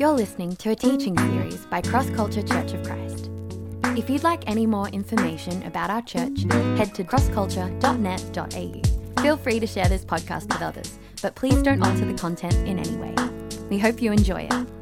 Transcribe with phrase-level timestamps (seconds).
[0.00, 3.28] You're listening to a teaching series by Cross Culture Church of Christ.
[3.98, 6.44] If you'd like any more information about our church,
[6.78, 9.22] head to crossculture.net.au.
[9.22, 12.78] Feel free to share this podcast with others, but please don't alter the content in
[12.78, 13.14] any way.
[13.68, 14.79] We hope you enjoy it.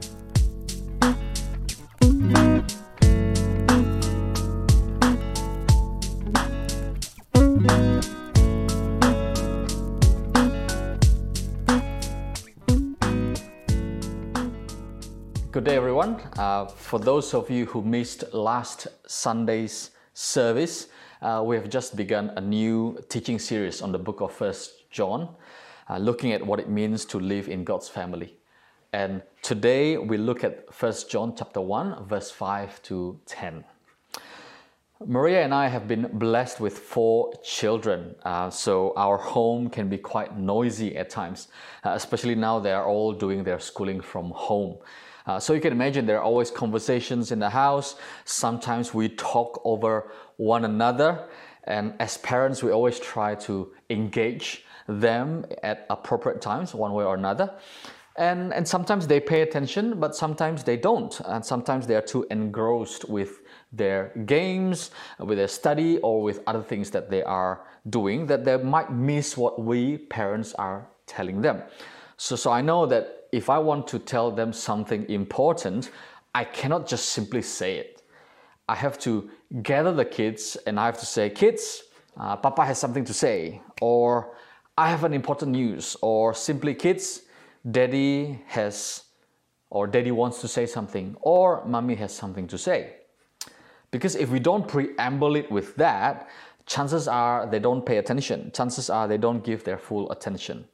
[16.37, 20.89] Uh, for those of you who missed last Sunday's service,
[21.23, 25.29] uh, we have just begun a new teaching series on the book of First John,
[25.89, 28.37] uh, looking at what it means to live in God's family.
[28.93, 33.65] And today we look at First John chapter 1, verse 5 to 10.
[35.07, 39.97] Maria and I have been blessed with four children, uh, so our home can be
[39.97, 41.49] quite noisy at times,
[41.85, 44.79] uh, especially now they are all doing their schooling from home.
[45.29, 47.97] Uh, so you can imagine there are always conversations in the house.
[48.25, 51.29] Sometimes we talk over one another,
[51.65, 57.15] and as parents, we always try to engage them at appropriate times, one way or
[57.15, 57.53] another.
[58.17, 61.21] And, and sometimes they pay attention, but sometimes they don't.
[61.27, 66.63] And sometimes they are too engrossed with their games, with their study, or with other
[66.63, 71.63] things that they are doing that they might miss what we parents are telling them.
[72.17, 75.91] So, so I know that if I want to tell them something important,
[76.35, 78.03] I cannot just simply say it.
[78.69, 79.31] I have to
[79.63, 81.85] gather the kids and I have to say, kids,
[82.17, 84.35] uh, Papa has something to say, or
[84.77, 87.23] I have an important news, or simply, kids,
[87.69, 89.05] Daddy has,
[89.71, 92.95] or Daddy wants to say something, or Mommy has something to say.
[93.91, 96.29] Because if we don't preamble it with that,
[96.67, 98.53] chances are they don't pay attention.
[98.53, 100.65] Chances are they don't give their full attention.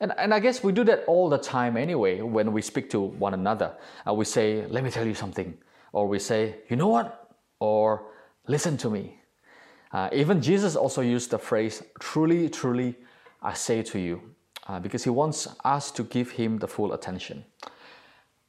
[0.00, 3.00] And, and I guess we do that all the time anyway when we speak to
[3.00, 3.74] one another.
[4.06, 5.56] Uh, we say, let me tell you something.
[5.92, 7.30] Or we say, you know what?
[7.60, 8.04] Or
[8.46, 9.20] listen to me.
[9.92, 12.96] Uh, even Jesus also used the phrase, truly, truly,
[13.42, 14.20] I say to you,
[14.66, 17.44] uh, because he wants us to give him the full attention.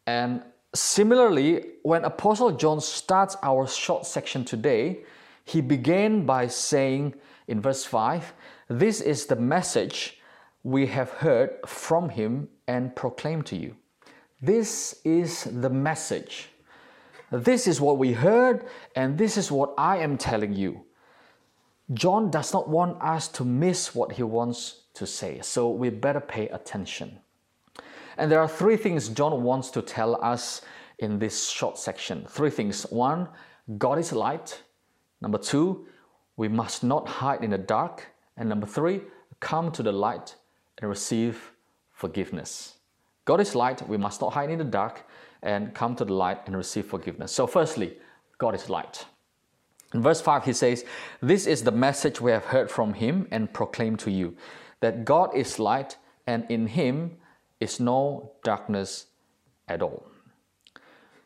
[0.06, 0.42] And
[0.74, 5.04] similarly, when Apostle John starts our short section today,
[5.46, 7.14] he began by saying
[7.48, 8.34] in verse 5,
[8.68, 10.17] This is the message
[10.68, 13.74] we have heard from him and proclaim to you.
[14.42, 16.50] This is the message.
[17.32, 20.84] This is what we heard, and this is what I am telling you.
[21.94, 26.20] John does not want us to miss what he wants to say, so we better
[26.20, 27.18] pay attention.
[28.18, 30.64] And there are three things John wants to tell us
[31.00, 32.26] in this short section.
[32.28, 32.84] Three things.
[32.90, 33.30] One,
[33.78, 34.62] God is light.
[35.22, 35.88] Number two,
[36.36, 38.08] we must not hide in the dark.
[38.36, 39.04] And number three,
[39.40, 40.36] come to the light
[40.80, 41.52] and receive
[41.92, 42.78] forgiveness.
[43.26, 45.06] God is light, we must not hide in the dark
[45.42, 47.32] and come to the light and receive forgiveness.
[47.32, 47.98] So, firstly,
[48.38, 49.06] God is light.
[49.94, 50.86] In verse 5, he says,
[51.22, 54.36] This is the message we have heard from him and proclaim to you
[54.80, 57.18] that God is light and in him
[57.60, 59.08] is no darkness
[59.68, 60.06] at all.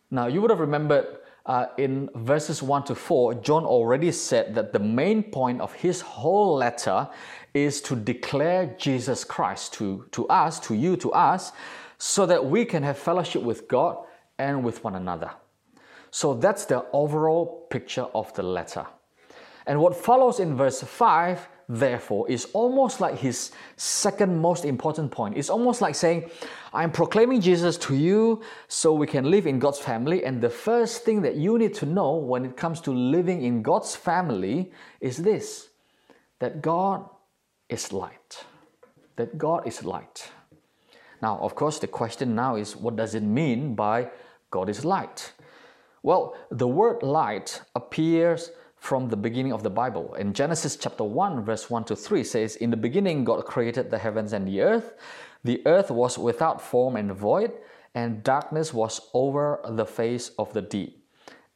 [0.09, 4.73] Now, you would have remembered uh, in verses 1 to 4, John already said that
[4.73, 7.09] the main point of his whole letter
[7.53, 11.51] is to declare Jesus Christ to, to us, to you, to us,
[11.97, 13.97] so that we can have fellowship with God
[14.37, 15.31] and with one another.
[16.11, 18.85] So that's the overall picture of the letter.
[19.65, 25.37] And what follows in verse 5, therefore, is almost like his second most important point.
[25.37, 26.29] It's almost like saying,
[26.73, 30.25] I'm proclaiming Jesus to you so we can live in God's family.
[30.25, 33.61] And the first thing that you need to know when it comes to living in
[33.61, 35.69] God's family is this
[36.39, 37.07] that God
[37.69, 38.43] is light.
[39.15, 40.29] That God is light.
[41.21, 44.09] Now, of course, the question now is what does it mean by
[44.49, 45.31] God is light?
[46.03, 50.15] Well, the word light appears from the beginning of the Bible.
[50.15, 53.99] In Genesis chapter 1, verse 1 to 3 says, In the beginning, God created the
[53.99, 54.95] heavens and the earth.
[55.43, 57.53] The earth was without form and void,
[57.93, 61.05] and darkness was over the face of the deep.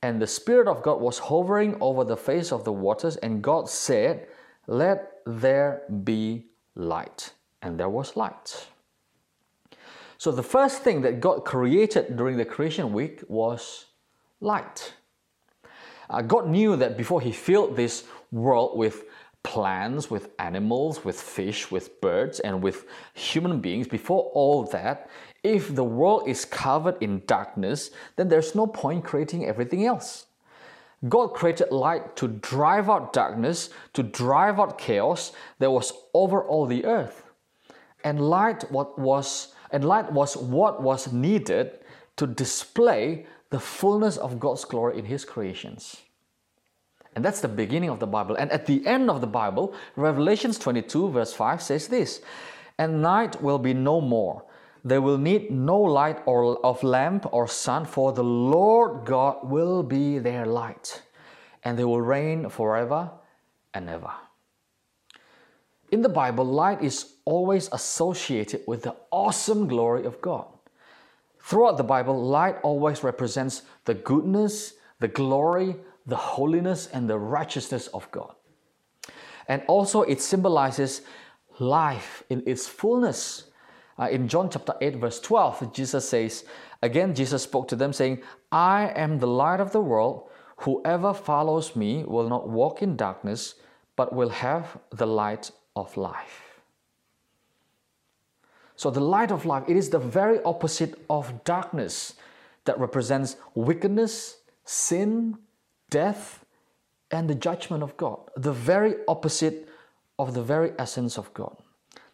[0.03, 3.67] And the Spirit of God was hovering over the face of the waters, and God
[3.69, 4.27] said,
[4.67, 6.45] Let there be
[6.75, 7.33] light.
[7.63, 8.67] And there was light.
[10.19, 13.85] So the first thing that God created during the creation week was
[14.39, 14.93] light.
[16.09, 19.05] Uh, God knew that before He filled this world with
[19.43, 25.09] plants, with animals, with fish, with birds, and with human beings, before all that,
[25.43, 30.25] if the world is covered in darkness, then there's no point creating everything else.
[31.07, 36.65] God created light to drive out darkness, to drive out chaos that was over all
[36.65, 37.23] the earth.
[38.03, 41.79] And light what was and light was what was needed
[42.17, 43.25] to display
[43.55, 46.01] the fullness of God's glory in His creations.
[47.15, 48.35] And that's the beginning of the Bible.
[48.35, 52.21] And at the end of the Bible, Revelations 22, verse 5 says this
[52.77, 54.43] And night will be no more.
[54.83, 59.81] They will need no light or of lamp or sun, for the Lord God will
[59.81, 61.01] be their light,
[61.63, 63.09] and they will reign forever
[63.73, 64.11] and ever.
[65.93, 70.54] In the Bible, light is always associated with the awesome glory of God.
[71.45, 75.75] Throughout the Bible, light always represents the goodness, the glory,
[76.07, 78.33] the holiness, and the righteousness of God.
[79.47, 81.03] And also, it symbolizes
[81.59, 83.43] life in its fullness.
[83.99, 86.45] Uh, in John chapter 8, verse 12, Jesus says,
[86.81, 90.27] Again, Jesus spoke to them, saying, I am the light of the world.
[90.61, 93.53] Whoever follows me will not walk in darkness,
[93.95, 96.44] but will have the light of life.
[98.75, 102.13] So, the light of life, it is the very opposite of darkness
[102.65, 105.37] that represents wickedness, sin,
[105.89, 106.43] death,
[107.11, 108.19] and the judgment of God.
[108.35, 109.69] The very opposite
[110.19, 111.55] of the very essence of God.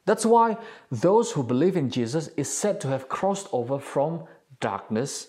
[0.06, 0.58] That's why
[0.92, 4.24] those who believe in Jesus is said to have crossed over from
[4.60, 5.28] darkness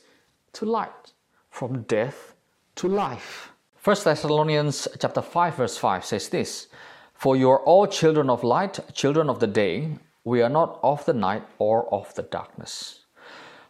[0.55, 1.13] to light,
[1.51, 2.35] from death
[2.77, 3.53] to life.
[3.85, 6.69] 1 Thessalonians chapter 5 verse 5 says this,
[7.15, 9.99] "For you are all children of light, children of the day.
[10.25, 13.01] We are not of the night or of the darkness.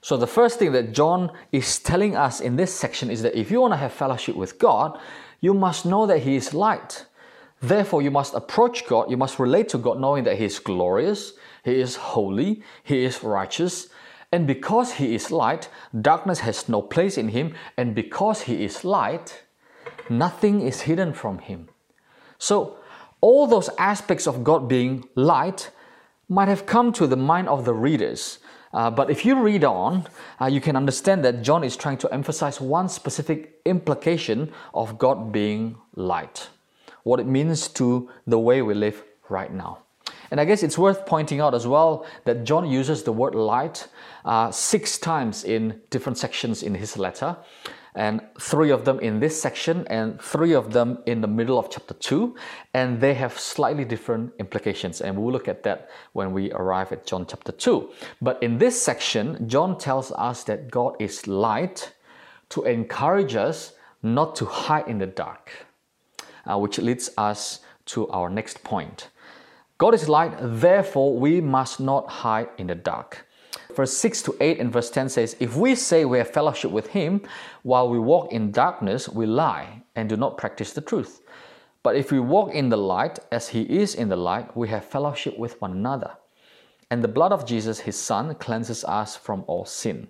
[0.04, 3.50] So, the first thing that John is telling us in this section is that if
[3.50, 4.98] you want to have fellowship with God,
[5.40, 7.06] you must know that He is light.
[7.60, 11.34] Therefore, you must approach God, you must relate to God knowing that He is glorious,
[11.64, 13.88] He is holy, He is righteous.
[14.32, 15.68] And because He is light,
[16.00, 17.54] darkness has no place in Him.
[17.76, 19.44] And because He is light,
[20.10, 21.68] nothing is hidden from Him.
[22.38, 22.78] So,
[23.20, 25.70] all those aspects of God being light
[26.28, 28.38] might have come to the mind of the readers.
[28.72, 30.06] Uh, but if you read on,
[30.40, 35.30] uh, you can understand that John is trying to emphasize one specific implication of God
[35.30, 36.48] being light,
[37.02, 39.78] what it means to the way we live right now.
[40.30, 43.88] And I guess it's worth pointing out as well that John uses the word light
[44.24, 47.36] uh, six times in different sections in his letter
[47.94, 51.68] and three of them in this section and three of them in the middle of
[51.70, 52.34] chapter 2
[52.72, 57.04] and they have slightly different implications and we'll look at that when we arrive at
[57.04, 57.90] John chapter 2
[58.22, 61.92] but in this section John tells us that God is light
[62.50, 65.66] to encourage us not to hide in the dark
[66.50, 69.10] uh, which leads us to our next point.
[69.76, 73.26] God is light therefore we must not hide in the dark
[73.74, 76.88] Verse 6 to 8 and verse 10 says, If we say we have fellowship with
[76.88, 77.22] him
[77.62, 81.22] while we walk in darkness, we lie and do not practice the truth.
[81.82, 84.84] But if we walk in the light as he is in the light, we have
[84.84, 86.12] fellowship with one another.
[86.90, 90.08] And the blood of Jesus, his son, cleanses us from all sin.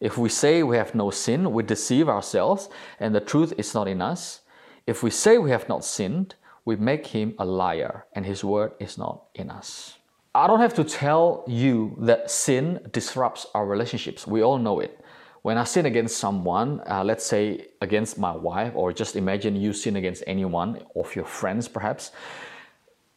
[0.00, 2.68] If we say we have no sin, we deceive ourselves,
[3.00, 4.42] and the truth is not in us.
[4.86, 8.72] If we say we have not sinned, we make him a liar, and his word
[8.78, 9.97] is not in us.
[10.34, 14.26] I don't have to tell you that sin disrupts our relationships.
[14.26, 15.00] We all know it.
[15.42, 19.72] When I sin against someone, uh, let's say against my wife, or just imagine you
[19.72, 22.12] sin against anyone of your friends perhaps,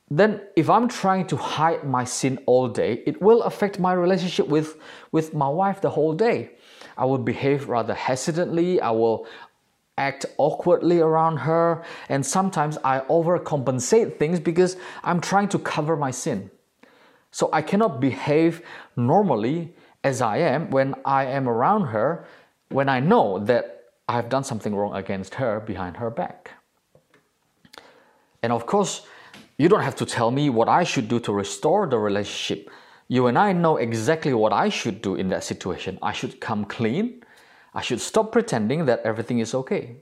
[0.10, 4.48] then if I'm trying to hide my sin all day, it will affect my relationship
[4.48, 4.78] with,
[5.12, 6.52] with my wife the whole day.
[6.98, 9.26] I will behave rather hesitantly, I will
[9.98, 16.12] act awkwardly around her, and sometimes I overcompensate things because I'm trying to cover my
[16.12, 16.52] sin.
[17.32, 18.62] So I cannot behave
[18.96, 19.74] normally
[20.04, 22.26] as I am when I am around her
[22.70, 26.52] when I know that I have done something wrong against her behind her back.
[28.44, 29.06] And of course,
[29.58, 32.70] you don't have to tell me what I should do to restore the relationship.
[33.08, 36.00] You and I know exactly what I should do in that situation.
[36.02, 37.24] I should come clean.
[37.74, 39.98] I should stop pretending that everything is okay.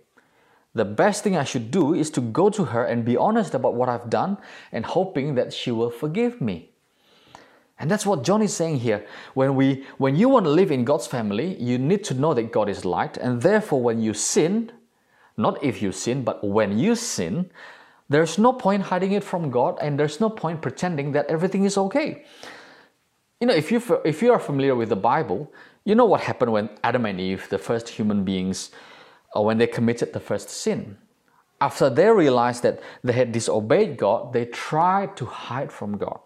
[0.74, 3.74] The best thing I should do is to go to her and be honest about
[3.74, 4.38] what I've done
[4.72, 6.69] and hoping that she will forgive me.
[7.80, 9.06] And that's what John is saying here.
[9.34, 12.52] When, we, when you want to live in God's family, you need to know that
[12.52, 13.16] God is light.
[13.18, 14.72] And therefore, when you sin,
[15.38, 17.50] not if you sin, but when you sin,
[18.10, 21.78] there's no point hiding it from God and there's no point pretending that everything is
[21.78, 22.26] okay.
[23.40, 25.52] You know, if you, if you are familiar with the Bible,
[25.86, 28.72] you know what happened when Adam and Eve, the first human beings,
[29.36, 30.98] uh, when they committed the first sin.
[31.62, 36.20] After they realized that they had disobeyed God, they tried to hide from God.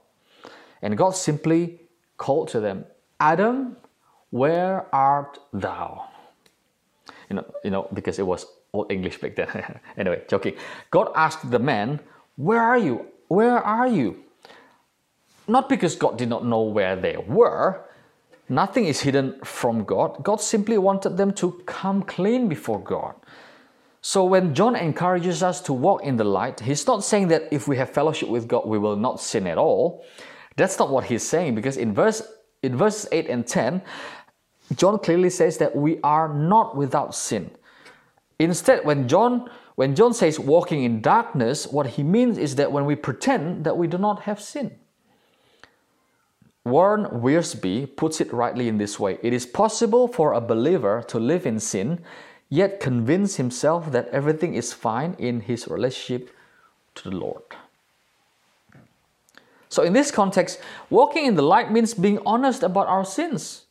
[0.84, 1.82] And God simply
[2.18, 2.86] called to them,
[3.20, 3.78] Adam,
[4.30, 6.10] where art thou?
[7.30, 9.80] You know, you know, because it was old English back then.
[9.98, 10.56] anyway, joking.
[10.92, 12.00] God asked the man,
[12.36, 13.08] Where are you?
[13.30, 14.24] Where are you?
[15.48, 17.84] Not because God did not know where they were,
[18.50, 20.22] Nothing is hidden from God.
[20.22, 23.16] God simply wanted them to come clean before God.
[24.02, 27.70] So when John encourages us to walk in the light, he's not saying that if
[27.70, 30.06] we have fellowship with God, we will not sin at all.
[30.56, 32.22] That's not what he's saying because in verse
[32.62, 33.82] in verses 8 and 10,
[34.76, 37.52] John clearly says that we are not without sin.
[38.40, 42.86] Instead, when John when John says walking in darkness, what he means is that when
[42.86, 44.78] we pretend that we do not have sin.
[46.66, 51.20] Warren Wiersbe puts it rightly in this way It is possible for a believer to
[51.20, 52.00] live in sin,
[52.50, 56.30] yet convince himself that everything is fine in his relationship
[56.96, 57.44] to the Lord.
[59.74, 60.60] So, in this context,
[60.92, 63.66] walking in the light means being honest about our sins.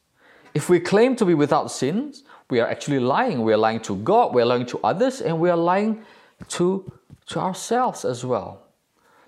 [0.53, 3.43] If we claim to be without sins, we are actually lying.
[3.43, 6.03] We are lying to God, we are lying to others, and we are lying
[6.49, 6.91] to,
[7.27, 8.67] to ourselves as well.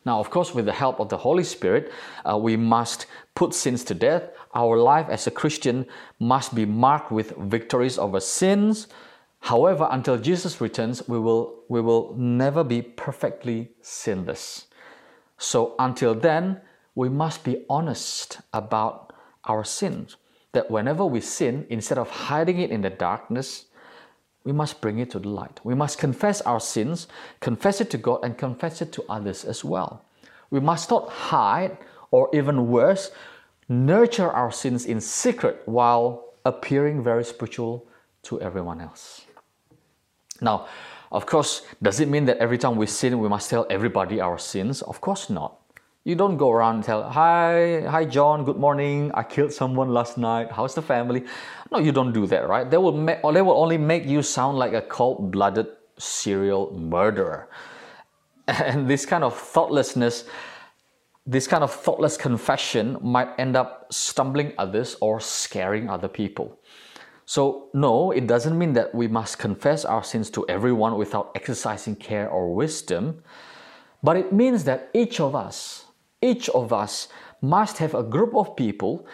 [0.04, 1.92] Now, of course, with the help of the Holy Spirit,
[2.28, 4.24] uh, we must put sins to death.
[4.52, 5.86] Our life as a Christian
[6.18, 8.88] must be marked with victories over sins.
[9.38, 14.66] However, until Jesus returns, we will, we will never be perfectly sinless.
[15.38, 16.60] So, until then,
[16.94, 19.12] we must be honest about
[19.44, 20.16] our sins
[20.52, 23.66] that whenever we sin, instead of hiding it in the darkness,
[24.44, 25.60] we must bring it to the light.
[25.64, 27.08] We must confess our sins,
[27.40, 30.04] confess it to God, and confess it to others as well.
[30.50, 31.78] We must not hide,
[32.10, 33.10] or even worse,
[33.68, 37.86] nurture our sins in secret while appearing very spiritual
[38.24, 39.22] to everyone else.
[40.40, 40.68] Now,
[41.14, 44.37] of course, does it mean that every time we sin, we must tell everybody our
[44.37, 44.83] sins?
[44.83, 45.61] Of course not.
[46.02, 49.12] You don't go around and tell, hi, hi John, good morning.
[49.14, 50.50] I killed someone last night.
[50.50, 51.25] How's the family?
[51.71, 52.68] No, you don't do that, right?
[52.68, 55.68] They will, or they will only make you sound like a cold-blooded
[55.99, 57.49] serial murderer.
[58.49, 60.25] And this kind of thoughtlessness,
[61.25, 66.59] this kind of thoughtless confession might end up stumbling others or scaring other people.
[67.26, 71.96] So, no, it doesn't mean that we must confess our sins to everyone without exercising
[71.96, 73.22] care or wisdom,
[74.02, 75.86] but it means that each of us,
[76.20, 77.08] each of us
[77.40, 79.06] must have a group of people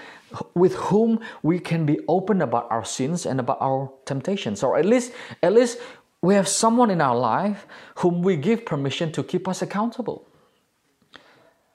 [0.54, 4.62] with whom we can be open about our sins and about our temptations.
[4.62, 5.12] Or at least
[5.42, 5.78] at least
[6.22, 10.26] we have someone in our life whom we give permission to keep us accountable.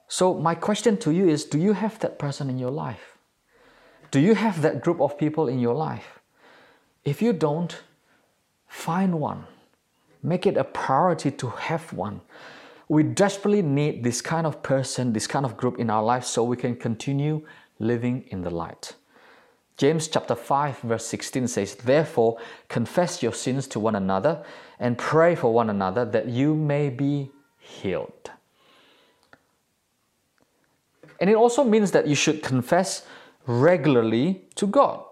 [0.08, 3.18] So my question to you is do you have that person in your life?
[4.10, 6.15] Do you have that group of people in your life
[7.06, 7.82] if you don't
[8.68, 9.46] find one
[10.22, 12.20] make it a priority to have one
[12.88, 16.44] we desperately need this kind of person, this kind of group in our life so
[16.44, 17.44] we can continue
[17.78, 18.94] living in the light.
[19.76, 24.44] James chapter 5 verse 16 says, Therefore confess your sins to one another
[24.78, 28.30] and pray for one another that you may be healed.
[31.20, 33.04] And it also means that you should confess
[33.46, 35.05] regularly to God.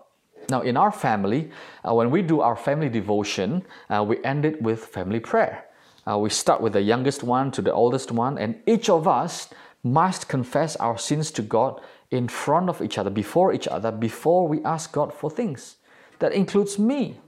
[0.48, 1.50] Now, in our family,
[1.86, 5.64] uh, when we do our family devotion, uh, we end it with family prayer.
[6.06, 9.48] Uh, we start with the youngest one to the oldest one, and each of us
[9.82, 14.46] must confess our sins to God in front of each other, before each other, before
[14.46, 15.76] we ask God for things.
[16.18, 17.20] That includes me.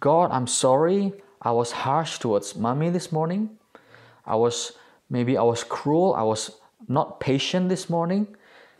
[0.00, 1.12] God, I'm sorry.
[1.40, 3.50] I was harsh towards mommy this morning.
[4.26, 4.72] I was
[5.10, 6.14] maybe I was cruel.
[6.14, 6.58] I was
[6.88, 8.26] not patient this morning.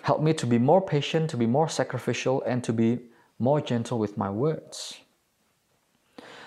[0.02, 2.98] Help me to be more patient, to be more sacrificial, and to be
[3.38, 4.98] more gentle with my words.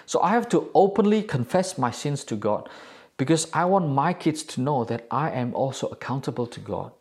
[0.06, 2.70] So I have to openly confess my sins to God
[3.18, 6.92] because I want my kids to know that I am also accountable to God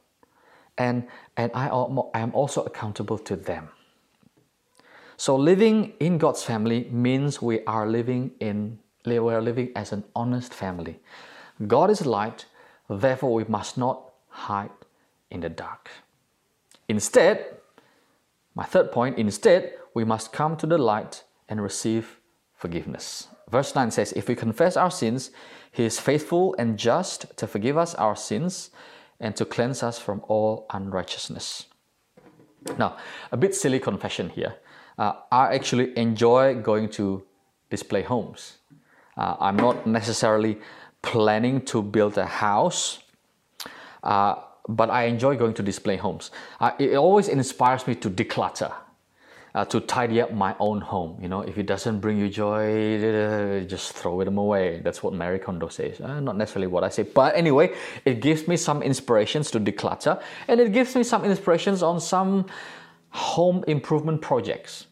[0.79, 1.07] and,
[1.37, 1.67] and I
[2.15, 3.69] am also accountable to them.
[5.17, 10.03] So living in God's family means we are living in we are living as an
[10.17, 10.99] honest family.
[11.67, 12.47] God is light,
[12.89, 14.71] therefore we must not hide
[15.31, 15.91] in the dark.
[16.89, 17.57] Instead,
[18.55, 22.19] my third point, instead, we must come to the light and receive
[22.55, 23.29] forgiveness.
[23.51, 25.31] Verse 9 says, If we confess our sins,
[25.71, 28.71] He is faithful and just to forgive us our sins
[29.21, 31.67] and to cleanse us from all unrighteousness.
[32.79, 32.97] Now,
[33.31, 34.55] a bit silly confession here.
[34.99, 37.25] Uh, I actually enjoy going to
[37.71, 38.59] display homes.
[39.17, 40.59] Uh, I'm not necessarily
[41.03, 43.01] planning to build a house,
[44.03, 44.37] uh,
[44.69, 46.31] but I enjoy going to display homes.
[46.61, 48.73] Uh, it always inspires me to declutter
[49.55, 51.17] uh, to tidy up my own home.
[51.21, 54.81] You know, if it doesn't bring you joy, just throw them away.
[54.83, 56.01] That's what Marie Kondo says.
[56.01, 60.21] Uh, not necessarily what I say, but anyway, it gives me some inspirations to declutter,
[60.49, 62.47] and it gives me some inspirations on some
[63.11, 64.87] home improvement projects.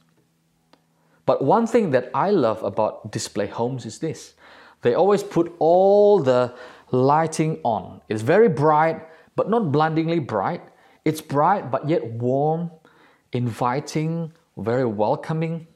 [1.26, 4.34] But one thing that I love about display homes is this:
[4.82, 6.54] they always put all the
[6.92, 8.00] lighting on.
[8.08, 10.62] It's very bright, but not blindingly bright.
[11.04, 12.70] It's bright, but yet warm
[13.32, 15.66] inviting, very welcoming.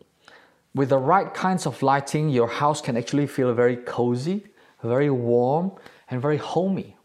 [0.75, 4.47] With the right kinds of lighting, your house can actually feel very cozy,
[4.83, 5.73] very warm,
[6.11, 6.97] and very homey.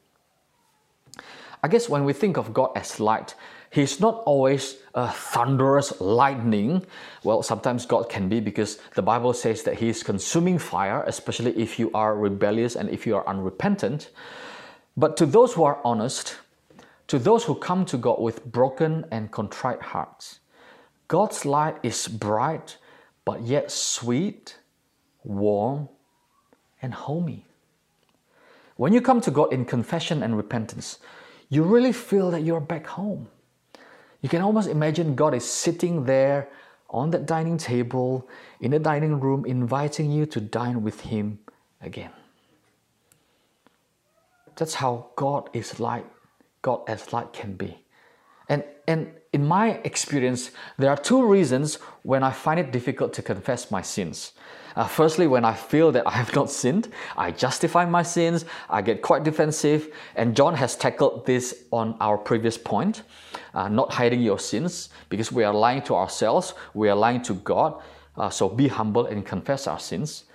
[1.64, 3.36] I guess when we think of God as light,
[3.70, 6.86] He's not always a thunderous lightning.
[7.24, 11.58] Well, sometimes God can be because the Bible says that He is consuming fire, especially
[11.58, 14.10] if you are rebellious and if you are unrepentant.
[14.98, 16.36] But to those who are honest,
[17.12, 20.40] to those who come to God with broken and contrite hearts,
[21.10, 22.78] God's light is bright,
[23.26, 24.58] but yet sweet,
[25.22, 25.90] warm,
[26.82, 27.46] and homey.
[28.78, 31.00] When you come to God in confession and repentance,
[31.50, 33.28] you really feel that you're back home.
[34.22, 36.48] You can almost imagine God is sitting there
[36.90, 38.26] on that dining table
[38.62, 41.40] in the dining room, inviting you to dine with Him
[41.82, 42.12] again.
[44.56, 46.06] That's how God is like,
[46.62, 47.84] God as light can be.
[48.50, 53.22] And, and in my experience, there are two reasons when I find it difficult to
[53.22, 54.34] confess my sins.
[54.76, 58.82] Uh, firstly, when I feel that I have not sinned, I justify my sins, I
[58.82, 63.04] get quite defensive, and John has tackled this on our previous point
[63.54, 67.34] uh, not hiding your sins, because we are lying to ourselves, we are lying to
[67.36, 67.82] God.
[68.18, 70.26] Uh, so be humble and confess our sins.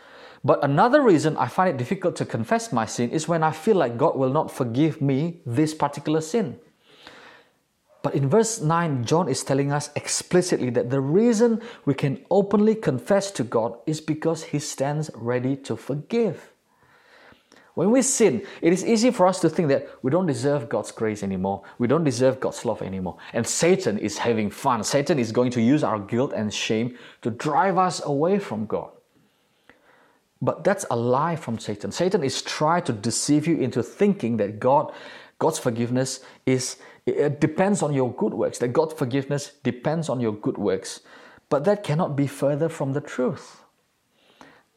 [0.46, 3.74] But another reason I find it difficult to confess my sin is when I feel
[3.74, 6.60] like God will not forgive me this particular sin.
[8.04, 12.76] But in verse 9, John is telling us explicitly that the reason we can openly
[12.76, 16.52] confess to God is because He stands ready to forgive.
[17.74, 20.92] When we sin, it is easy for us to think that we don't deserve God's
[20.92, 21.64] grace anymore.
[21.78, 23.16] We don't deserve God's love anymore.
[23.32, 24.84] And Satan is having fun.
[24.84, 28.92] Satan is going to use our guilt and shame to drive us away from God.
[30.42, 31.92] But that's a lie from Satan.
[31.92, 34.92] Satan is trying to deceive you into thinking that God,
[35.38, 36.76] God's forgiveness is
[37.06, 41.00] it depends on your good works, that God's forgiveness depends on your good works.
[41.48, 43.62] But that cannot be further from the truth.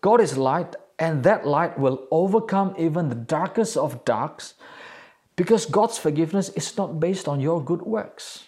[0.01, 4.53] God is light, and that light will overcome even the darkest of darks
[5.35, 8.45] because God's forgiveness is not based on your good works.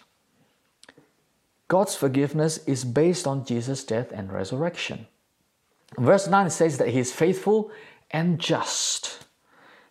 [1.66, 5.06] God's forgiveness is based on Jesus' death and resurrection.
[5.98, 7.70] Verse 9 says that He is faithful
[8.10, 9.24] and just.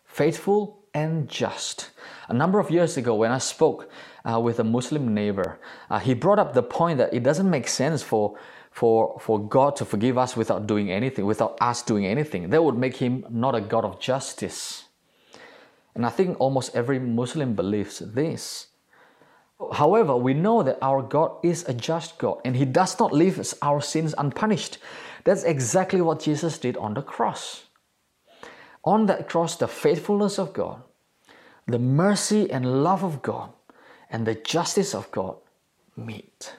[0.04, 1.90] Faithful and just.
[2.28, 3.90] A number of years ago, when I spoke
[4.24, 5.58] uh, with a Muslim neighbor,
[5.90, 8.36] uh, he brought up the point that it doesn't make sense for,
[8.70, 12.50] for, for God to forgive us without doing anything, without us doing anything.
[12.50, 14.84] That would make him not a God of justice.
[15.94, 18.68] And I think almost every Muslim believes this.
[19.72, 23.54] However, we know that our God is a just God and He does not leave
[23.62, 24.78] our sins unpunished.
[25.24, 27.64] That's exactly what Jesus did on the cross.
[28.84, 30.82] On that cross, the faithfulness of God,
[31.66, 33.52] the mercy and love of God,
[34.10, 35.36] and the justice of God
[35.96, 36.54] meet.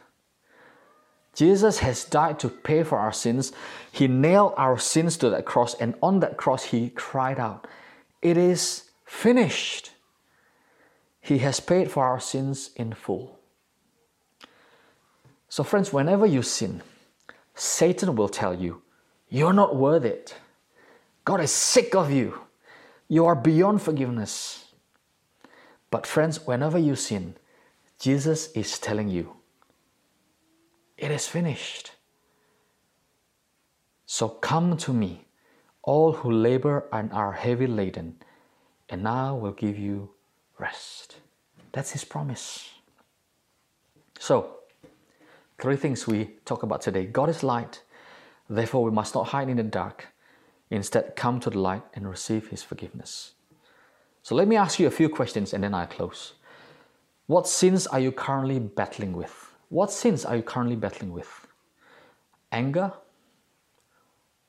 [1.34, 3.52] Jesus has died to pay for our sins.
[3.92, 7.68] He nailed our sins to that cross, and on that cross, He cried out,
[8.22, 9.93] It is finished.
[11.24, 13.40] He has paid for our sins in full.
[15.48, 16.84] So, friends, whenever you sin,
[17.56, 18.82] Satan will tell you,
[19.30, 20.36] You're not worth it.
[21.24, 22.42] God is sick of you.
[23.08, 24.66] You are beyond forgiveness.
[25.90, 27.36] But, friends, whenever you sin,
[28.00, 29.38] Jesus is telling you,
[30.98, 31.92] it is finished.
[34.06, 35.26] So come to me,
[35.84, 38.18] all who labor and are heavy laden,
[38.90, 40.10] and I will give you
[40.60, 41.13] rest.
[41.74, 42.72] That's his promise.
[44.20, 44.60] So,
[45.60, 47.84] three things we talk about today God is light,
[48.50, 50.08] therefore, we must not hide in the dark.
[50.70, 53.34] Instead, come to the light and receive His forgiveness.
[54.24, 56.34] So let me ask you a few questions and then I close.
[57.28, 59.54] What sins are you currently battling with?
[59.70, 61.48] What sins are you currently battling with?
[62.52, 62.94] Anger?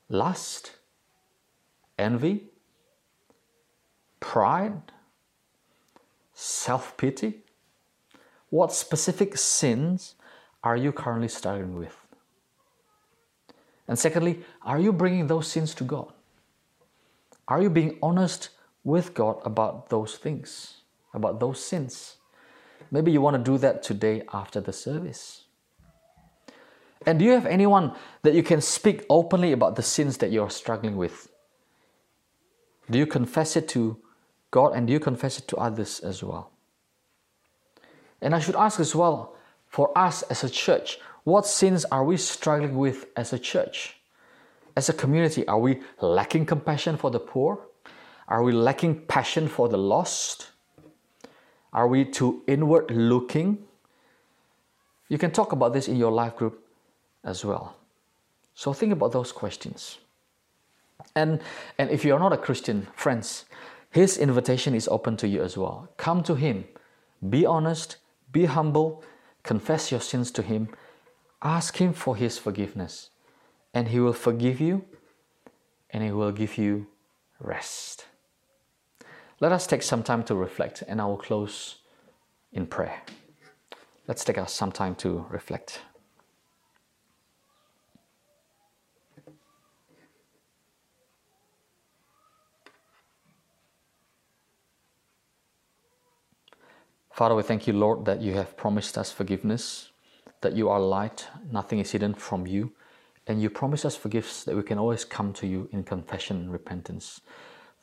[0.09, 0.71] Lust?
[1.99, 2.45] Envy?
[4.19, 4.81] Pride?
[6.35, 7.39] Self pity?
[8.49, 10.15] What specific sins
[10.63, 11.97] are you currently struggling with?
[13.87, 16.11] And secondly, are you bringing those sins to God?
[17.47, 18.49] Are you being honest
[18.83, 20.81] with God about those things,
[21.13, 22.17] about those sins?
[22.91, 25.43] Maybe you want to do that today after the service.
[27.05, 27.93] And do you have anyone
[28.23, 31.31] that you can speak openly about the sins that you're struggling with?
[32.89, 33.97] Do you confess it to
[34.55, 36.49] God and you confess it to others as well?
[38.21, 39.35] And I should ask as well
[39.67, 43.97] for us as a church, what sins are we struggling with as a church?
[44.77, 47.59] As a community, are we lacking compassion for the poor?
[48.29, 50.51] Are we lacking passion for the lost?
[51.73, 53.57] Are we too inward looking?
[55.09, 56.65] You can talk about this in your life group
[57.25, 57.75] as well.
[58.53, 59.97] So think about those questions.
[61.13, 61.41] And,
[61.77, 63.45] and if you're not a Christian, friends,
[63.95, 65.87] his invitation is open to you as well.
[65.95, 66.65] Come to him,
[67.29, 67.95] be honest,
[68.29, 69.01] be humble,
[69.41, 70.67] confess your sins to him,
[71.41, 73.11] ask him for his forgiveness,
[73.73, 74.83] and he will forgive you
[75.91, 76.87] and he will give you
[77.39, 78.05] rest.
[79.39, 81.77] Let us take some time to reflect, and I will close
[82.51, 83.01] in prayer.
[84.09, 85.79] Let's take us some time to reflect.
[97.15, 99.87] Father, we thank you, Lord, that you have promised us forgiveness,
[100.41, 102.73] that you are light, nothing is hidden from you,
[103.25, 106.51] and you promise us forgiveness that we can always come to you in confession and
[106.51, 107.21] repentance.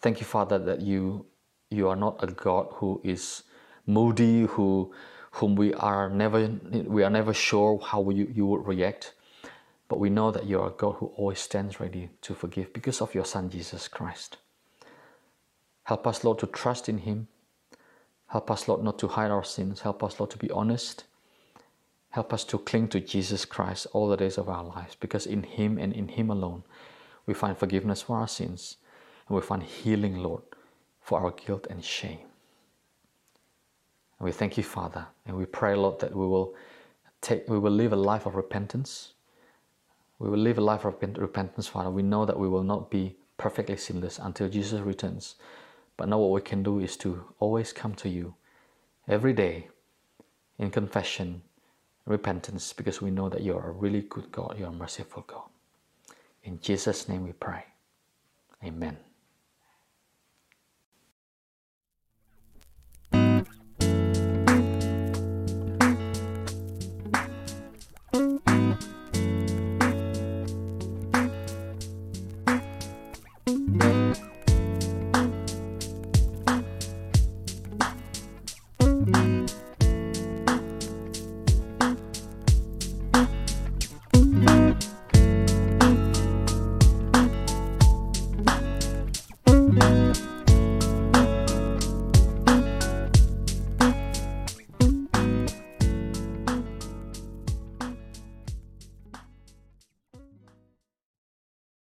[0.03, 1.25] Thank you, Father, that you
[1.71, 3.45] you are not a God who is
[3.87, 4.93] moody, who
[5.31, 6.49] whom we are never
[6.85, 9.15] we are never sure how you, you would react.
[9.89, 13.01] But we know that you are a God who always stands ready to forgive because
[13.01, 14.37] of your Son Jesus Christ.
[15.85, 17.29] Help us, Lord, to trust in Him
[18.33, 19.83] Help us, Lord, not to hide our sins.
[19.83, 21.05] Help us, Lord, to be honest.
[22.11, 25.43] Help us to cling to Jesus Christ all the days of our lives because in
[25.43, 26.63] Him and in Him alone
[27.27, 28.79] we find forgiveness for our sins
[29.29, 30.43] and we find healing, Lord,
[31.03, 32.21] for our guilt and shame.
[34.19, 36.55] And we thank you, Father, and we pray, Lord, that we will
[37.21, 39.13] take, we will live a life of repentance.
[40.19, 41.91] We will live a life of repentance, Father.
[41.91, 45.35] We know that we will not be perfectly sinless until Jesus returns.
[46.03, 48.35] But now what we can do is to always come to you
[49.07, 49.69] every day
[50.59, 51.43] in confession,
[52.07, 55.23] repentance, because we know that you are a really good God, you are a merciful
[55.25, 55.49] God.
[56.43, 57.67] In Jesus' name we pray.
[58.65, 58.97] Amen.